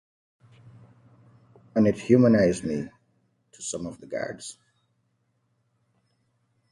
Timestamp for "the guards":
3.99-4.57